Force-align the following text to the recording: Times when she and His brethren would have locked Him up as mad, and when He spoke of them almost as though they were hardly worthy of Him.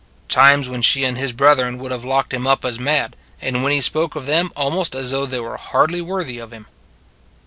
Times 0.29 0.67
when 0.67 0.81
she 0.81 1.03
and 1.03 1.15
His 1.15 1.31
brethren 1.31 1.77
would 1.77 1.91
have 1.91 2.03
locked 2.03 2.33
Him 2.33 2.47
up 2.47 2.65
as 2.65 2.79
mad, 2.79 3.15
and 3.39 3.61
when 3.61 3.71
He 3.71 3.79
spoke 3.81 4.15
of 4.15 4.25
them 4.25 4.51
almost 4.55 4.95
as 4.95 5.11
though 5.11 5.27
they 5.27 5.39
were 5.39 5.57
hardly 5.57 6.01
worthy 6.01 6.39
of 6.39 6.51
Him. 6.51 6.65